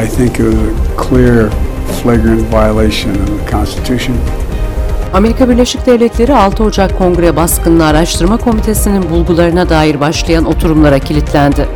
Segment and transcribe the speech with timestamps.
[0.00, 1.50] I think it was a clear,
[2.00, 4.16] flagrant violation of the Constitution.
[5.12, 11.68] Amerika Birleşik Devletleri 6 Ocak Kongre Baskınını Araştırma Komitesi'nin bulgularına dair başlayan oturumlara kilitlendi.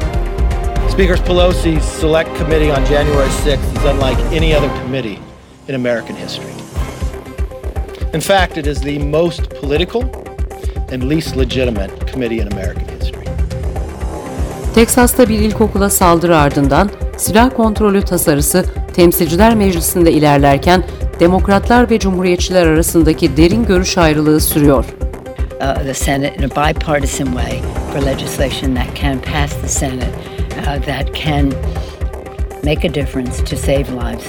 [0.93, 5.19] Speaker Pelosi's Select Committee on January 6th is unlike any other committee
[5.69, 6.53] in American history.
[8.15, 10.03] In fact, it is the most political
[10.93, 13.25] and least legitimate committee in American history.
[14.75, 18.65] Teksas'ta bir ilkokula saldırı ardından silah kontrolü tasarısı
[18.95, 20.85] Temsilciler Meclisi'nde ilerlerken
[21.21, 24.85] Demokratlar ve Cumhuriyetçiler arasındaki derin görüş ayrılığı sürüyor.
[25.65, 30.15] uh, the Senate in a bipartisan way for legislation that can pass the Senate,
[30.67, 31.53] uh, that can
[32.65, 34.27] make a difference to save lives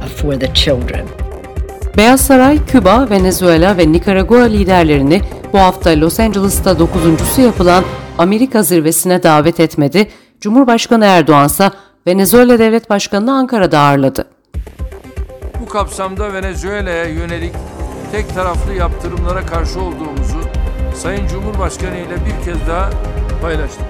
[0.00, 1.06] uh, for the children.
[1.96, 5.20] Beyaz Saray, Küba, Venezuela ve Nikaragua liderlerini
[5.52, 7.84] bu hafta Los Angeles'ta dokuzuncusu yapılan
[8.18, 10.08] Amerika zirvesine davet etmedi.
[10.40, 11.70] Cumhurbaşkanı Erdoğan ise
[12.06, 14.24] Venezuela Devlet Başkanı'nı Ankara'da ağırladı.
[15.60, 17.52] Bu kapsamda Venezuela'ya yönelik
[18.12, 20.40] tek taraflı yaptırımlara karşı olduğumuzu
[20.96, 22.90] Sayın Cumhurbaşkanı ile bir kez daha
[23.42, 23.86] paylaştık.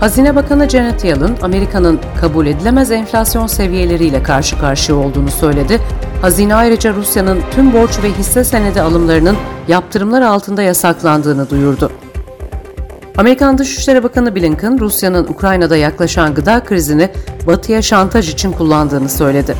[0.00, 5.80] Hazine Bakanı Janet Yellen, Amerika'nın kabul edilemez enflasyon seviyeleriyle karşı karşıya olduğunu söyledi.
[6.22, 9.36] Hazine ayrıca Rusya'nın tüm borç ve hisse senedi alımlarının
[9.68, 11.90] yaptırımlar altında yasaklandığını duyurdu.
[13.20, 17.10] Amerikan Dışişleri Bakanı Blinken, Rusya'nın Ukrayna'da yaklaşan gıda krizini
[17.46, 19.56] Batı'ya şantaj için kullandığını söyledi.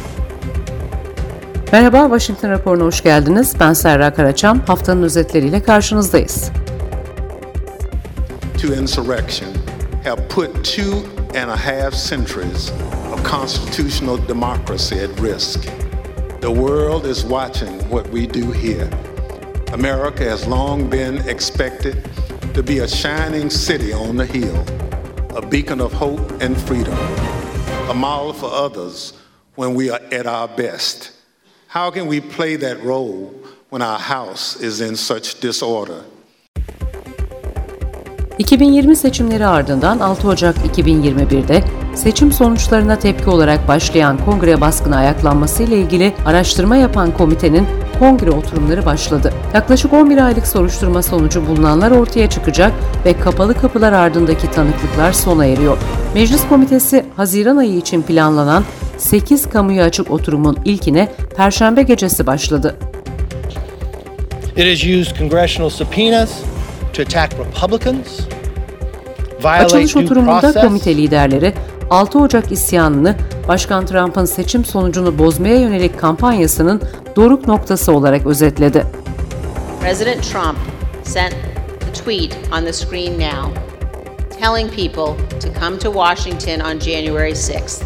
[1.72, 3.54] Merhaba, Washington raporuna hoş geldiniz.
[3.60, 4.60] Ben Serra Karaçam.
[4.66, 6.50] Haftanın özetleriyle karşınızdayız.
[8.58, 9.50] to insurrection
[10.04, 10.92] have put two
[11.42, 12.72] and a half centuries
[13.12, 15.60] of constitutional democracy at risk.
[16.40, 18.88] The world is watching what we do here.
[19.72, 21.94] America has long been expected
[22.54, 24.64] to be a shining city on the hill,
[25.36, 26.98] a beacon of hope and freedom,
[27.88, 29.12] a model for others
[29.54, 31.12] when we are at our best.
[31.68, 33.32] How can we play that role
[33.70, 36.04] when our house is in such disorder?
[38.38, 41.64] 2020 seçimleri ardından 6 Ocak 2021'de
[41.94, 47.66] seçim sonuçlarına tepki olarak başlayan kongre baskını ayaklanması ile ilgili araştırma yapan komitenin
[47.98, 49.32] kongre oturumları başladı.
[49.54, 52.72] Yaklaşık 11 aylık soruşturma sonucu bulunanlar ortaya çıkacak
[53.04, 55.78] ve kapalı kapılar ardındaki tanıklıklar sona eriyor.
[56.14, 58.64] Meclis Komitesi Haziran ayı için planlanan
[58.98, 62.76] 8 kamuya açık oturumun ilkine Perşembe gecesi başladı.
[64.56, 66.30] It has used congressional subpoenas
[66.92, 68.20] to attack Republicans,
[69.44, 71.52] Açılış oturumunda komite liderleri
[71.90, 73.14] 6 Ocak isyanını
[73.48, 76.82] Başkan Trump'ın seçim sonucunu bozmaya yönelik kampanyasının
[77.16, 78.86] doruk noktası olarak özetledi.
[79.80, 80.58] President Trump
[81.04, 81.34] sent
[81.90, 83.60] a tweet on the screen now
[84.40, 87.82] telling people to come to Washington on January 6th.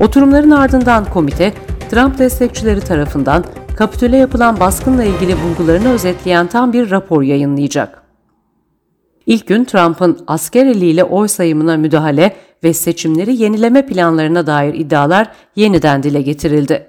[0.00, 1.52] Oturumların ardından komite,
[1.90, 3.44] Trump destekçileri tarafından
[3.76, 7.99] Kapitol'e yapılan baskınla ilgili bulgularını özetleyen tam bir rapor yayınlayacak.
[9.26, 16.02] İlk gün Trump'ın asker eliyle oy sayımına müdahale ve seçimleri yenileme planlarına dair iddialar yeniden
[16.02, 16.86] dile getirildi.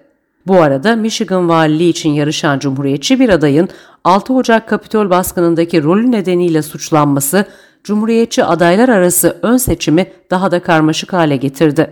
[0.47, 3.69] Bu arada Michigan valiliği için yarışan Cumhuriyetçi bir adayın
[4.03, 7.45] 6 Ocak Kapitol baskınındaki rolü nedeniyle suçlanması
[7.83, 11.91] Cumhuriyetçi adaylar arası ön seçimi daha da karmaşık hale getirdi.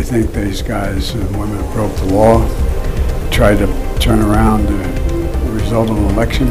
[0.00, 2.42] I think these guys and women broke the law,
[3.30, 3.66] tried to
[4.00, 6.48] turn around the result of an election.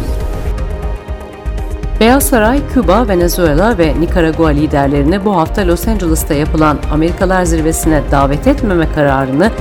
[1.99, 8.47] Beyaz Saray, Küba, Venezuela ve Nikaragua liderlerini bu hafta Los Angeles'ta yapılan Amerikalar Zirvesi'ne davet
[8.47, 9.51] etmeme kararını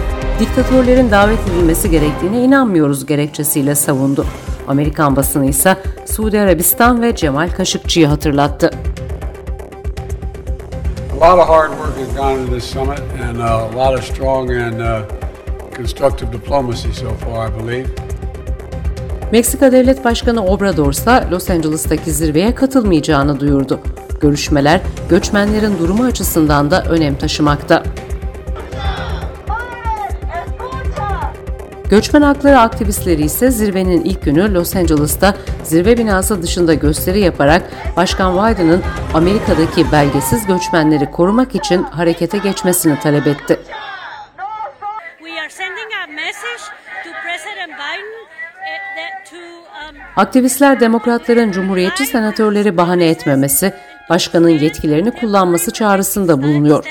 [0.40, 4.26] diktatörlerin davet edilmesi gerektiğine inanmıyoruz gerekçesiyle savundu.
[4.68, 5.76] Amerikan basını ise
[6.06, 8.70] Suudi Arabistan ve Cemal Kaşıkçı'yı hatırlattı.
[11.20, 14.04] A lot of hard work has gone into this summit and uh, a lot of
[14.04, 15.02] strong and uh,
[15.76, 18.07] constructive diplomacy so far, I believe.
[19.32, 23.80] Meksika Devlet Başkanı Obrador ise Los Angeles'taki zirveye katılmayacağını duyurdu.
[24.20, 27.82] Görüşmeler göçmenlerin durumu açısından da önem taşımakta.
[31.90, 37.62] Göçmen hakları aktivistleri ise zirvenin ilk günü Los Angeles'ta zirve binası dışında gösteri yaparak
[37.96, 38.82] Başkan Biden'ın
[39.14, 43.58] Amerika'daki belgesiz göçmenleri korumak için harekete geçmesini talep etti.
[50.18, 53.74] Aktivistler demokratların cumhuriyetçi senatörleri bahane etmemesi,
[54.10, 56.84] başkanın yetkilerini kullanması çağrısında bulunuyor.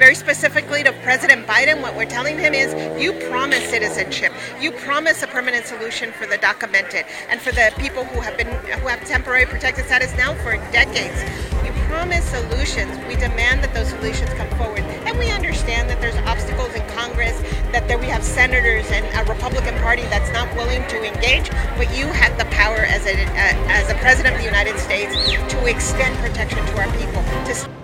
[0.00, 2.74] Very specifically to President Biden, what we're telling him is
[3.04, 4.32] you promise citizenship.
[4.62, 8.48] You promise a permanent solution for the documented and for the people who have been
[8.82, 11.49] who have temporary protected status now for decades.
[11.90, 14.84] Promise solutions, we demand that those solutions come forward.
[15.06, 17.36] And we understand that there's obstacles in Congress,
[17.72, 21.88] that there, we have senators and a Republican Party that's not willing to engage, but
[21.98, 25.12] you have the power as a, uh, as a president of the United States
[25.52, 27.22] to extend protection to our people.
[27.46, 27.80] To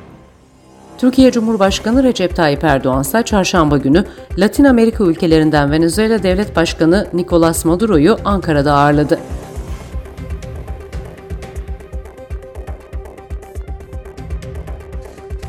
[0.98, 4.04] Türkiye Cumhurbaşkanı Recep Tayyip Erdoğan ise çarşamba günü
[4.38, 9.18] Latin Amerika ülkelerinden Venezuela Devlet Başkanı Nicolas Maduro'yu Ankara'da ağırladı.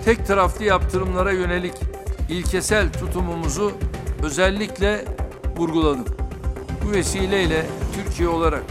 [0.07, 1.73] Tek taraflı yaptırımlara yönelik
[2.29, 3.71] ilkesel tutumumuzu
[4.23, 5.05] özellikle
[5.57, 6.05] vurguladım.
[6.85, 7.65] Bu vesileyle
[7.95, 8.63] Türkiye olarak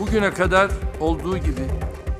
[0.00, 0.70] bugüne kadar
[1.00, 1.60] olduğu gibi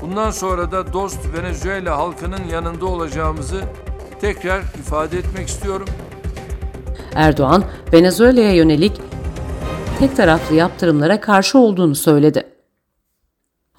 [0.02, 3.61] bundan sonra da dost Venezuela halkının yanında olacağımızı
[4.20, 5.87] tekrar ifade etmek istiyorum.
[7.14, 9.00] Erdoğan, Venezuela'ya yönelik
[9.99, 12.50] tek taraflı yaptırımlara karşı olduğunu söyledi.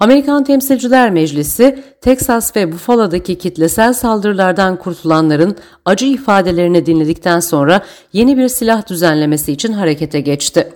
[0.02, 7.82] Amerikan Temsilciler Meclisi, Teksas ve Buffalo'daki kitlesel saldırılardan kurtulanların acı ifadelerini dinledikten sonra
[8.12, 10.72] yeni bir silah düzenlemesi için harekete geçti.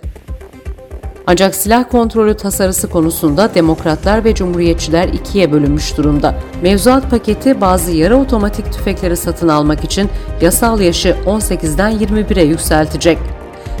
[1.27, 6.35] Ancak silah kontrolü tasarısı konusunda demokratlar ve cumhuriyetçiler ikiye bölünmüş durumda.
[6.61, 10.09] Mevzuat paketi bazı yarı otomatik tüfekleri satın almak için
[10.41, 13.17] yasal yaşı 18'den 21'e yükseltecek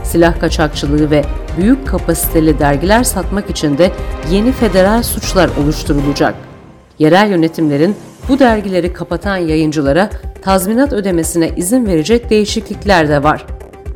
[0.07, 1.23] silah kaçakçılığı ve
[1.57, 3.91] büyük kapasiteli dergiler satmak için de
[4.31, 6.35] yeni federal suçlar oluşturulacak.
[6.99, 7.95] Yerel yönetimlerin
[8.29, 10.09] bu dergileri kapatan yayıncılara
[10.41, 13.45] tazminat ödemesine izin verecek değişiklikler de var.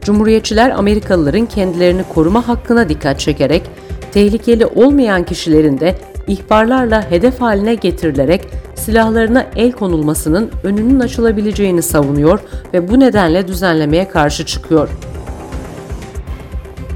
[0.01, 3.63] Cumhuriyetçiler Amerikalıların kendilerini koruma hakkına dikkat çekerek
[4.11, 5.95] tehlikeli olmayan kişilerin de
[6.27, 12.39] ihbarlarla hedef haline getirilerek silahlarına el konulmasının önünün açılabileceğini savunuyor
[12.73, 14.89] ve bu nedenle düzenlemeye karşı çıkıyor.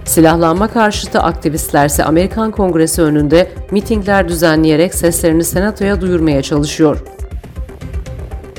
[0.06, 7.04] Silahlanma karşıtı aktivistlerse Amerikan Kongresi önünde mitingler düzenleyerek seslerini senatoya duyurmaya çalışıyor.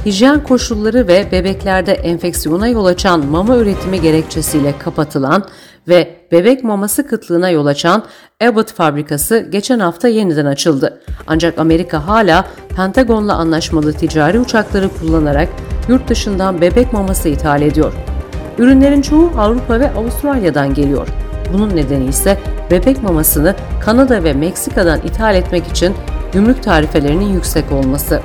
[0.04, 5.44] Hijyen koşulları ve bebeklerde enfeksiyona yol açan mama üretimi gerekçesiyle kapatılan
[5.88, 8.04] ve bebek maması kıtlığına yol açan
[8.44, 11.00] Abbott fabrikası geçen hafta yeniden açıldı.
[11.26, 12.44] Ancak Amerika hala
[12.76, 15.48] Pentagon'la anlaşmalı ticari uçakları kullanarak
[15.88, 17.92] yurt dışından bebek maması ithal ediyor.
[18.58, 21.08] Ürünlerin çoğu Avrupa ve Avustralya'dan geliyor.
[21.52, 22.38] Bunun nedeni ise
[22.70, 25.94] bebek mamasını Kanada ve Meksika'dan ithal etmek için
[26.32, 28.22] gümrük tarifelerinin yüksek olması.